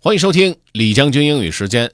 [0.00, 1.90] 欢迎收听李将军英语时间。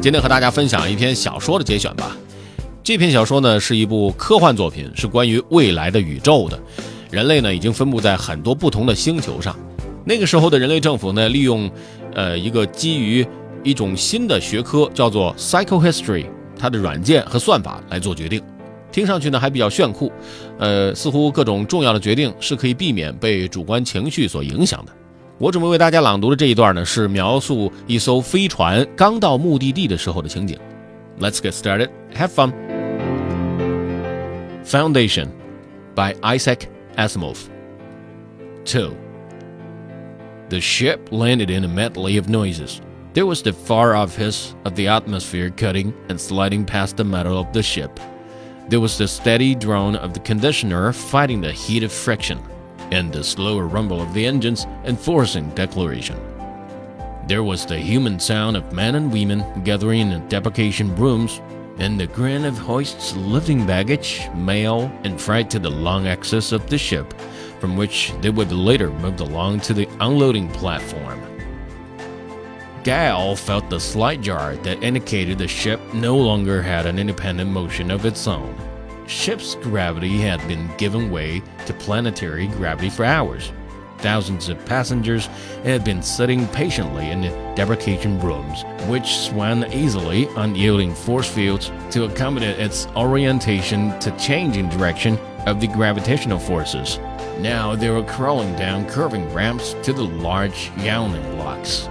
[0.00, 2.16] 今天和大家分享一篇小说的节选吧。
[2.82, 6.58] 这篇小说呢是一部科幻作品，是关于未来的宇宙的。
[7.12, 9.56] 人类呢已经分布在很多不同的星球上。
[10.04, 11.70] 那个时候的人类政府呢，利用
[12.12, 13.24] 呃一个基于
[13.62, 16.26] 一种新的学科叫做 psychohistory，
[16.58, 18.42] 它的软件和算法来做决定。
[18.95, 20.11] 听上去呢还比较炫酷，
[20.57, 24.91] 呃，似乎各种重要的决定是可以避免被主观情绪所影响的。
[25.37, 30.57] 我准备为大家朗读的这一段呢，是描述一艘飞船刚到目的地的时候的情景。
[31.19, 31.89] Let's get started.
[32.15, 32.53] Have fun.
[34.63, 35.27] Foundation
[35.95, 37.37] by Isaac Asimov.
[38.65, 38.91] 2.
[40.49, 42.81] The ship landed in a medley of noises.
[43.13, 47.37] There was the far off hiss of the atmosphere cutting and sliding past the metal
[47.37, 47.89] of the ship.
[48.68, 52.42] There was the steady drone of the conditioner fighting the heat of friction
[52.90, 56.18] and the slower rumble of the engines enforcing deceleration.
[57.28, 61.40] There was the human sound of men and women gathering in debarkation rooms,
[61.78, 66.68] and the grin of hoists lifting baggage, mail, and freight to the long axis of
[66.68, 67.14] the ship,
[67.60, 71.35] from which they would later moved along to the unloading platform.
[72.86, 77.90] Gaal felt the slight jar that indicated the ship no longer had an independent motion
[77.90, 78.54] of its own
[79.08, 83.52] ship's gravity had been given way to planetary gravity for hours.
[83.98, 85.26] Thousands of passengers
[85.64, 91.72] had been sitting patiently in the debarkation rooms, which swung easily on yielding force fields
[91.90, 96.98] to accommodate its orientation to changing direction of the gravitational forces.
[97.38, 101.88] Now they were crawling down curving ramps to the large yawning blocks.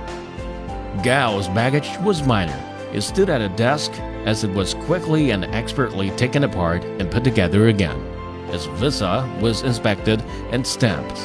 [1.04, 2.60] Gaal's baggage was minor.
[2.94, 3.92] It stood at a desk
[4.26, 8.00] as it was quickly and expertly taken apart and put together again.
[8.52, 10.22] His visa was inspected
[10.52, 11.20] and stamped.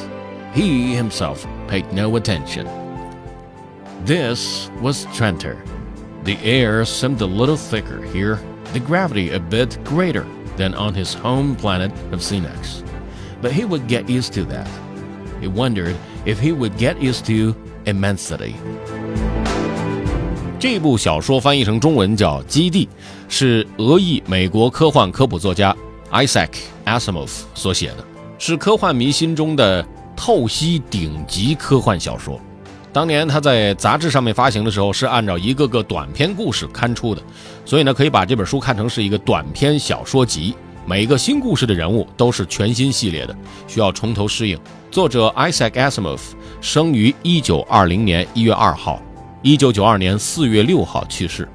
[0.53, 2.67] He himself paid no attention.
[4.03, 5.63] This was Trantor.
[6.23, 8.39] The air seemed a little thicker here,
[8.73, 12.83] the gravity a bit greater than on his home planet of Synnax.
[13.41, 14.69] But he would get used to that.
[15.39, 15.95] He wondered
[16.25, 18.55] if he would get used to immensity.
[20.61, 22.85] 这部小说翻译成中文叫《基地》，
[23.27, 25.75] 是俄裔美国科幻科普作家
[26.11, 26.49] Isaac
[26.85, 28.05] Asimov 所写的，
[28.37, 29.83] 是科幻迷心中的
[30.15, 32.39] 透析顶级科幻小说。
[32.93, 37.23] 当年他在杂志上面发行的时候，是按照一个个短篇故事刊出的，
[37.65, 40.53] 所以呢，可以把这本书看成是一个短篇小说集。
[40.85, 43.35] 每个新故事的人物都是全新系列的，
[43.67, 44.55] 需要从头适应。
[44.91, 46.19] 作者 Isaac Asimov
[46.61, 49.01] 生于一九二零年一月二号。
[49.41, 51.47] 一九九二年四月六号去世。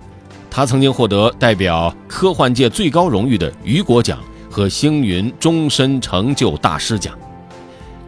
[0.51, 4.19] 他曾经获得代表科幻界最高荣誉的雨果奖
[4.51, 7.17] 和星云终身成就大师奖。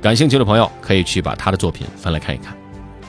[0.01, 2.57] 感兴趣的朋友可以去把他的作品翻来看一看。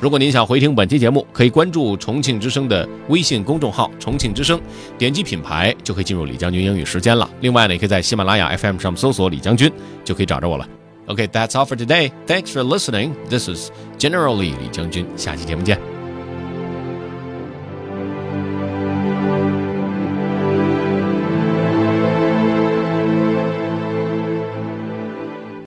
[0.01, 4.59] 如果您想回听本期节目，可以关注重庆之声的微信公众号“重庆之声”，
[4.97, 7.29] 点击品牌就可以进入李将军英语时间了。
[7.41, 9.71] 另外呢，也可以在喜马拉雅 FM 上搜索“李将军”，
[10.05, 10.67] 就可以找着我了。
[11.07, 12.11] OK，that's all for today.
[12.25, 13.11] Thanks for listening.
[13.29, 15.05] This is generally 李将军。
[15.17, 15.98] 下期节目见。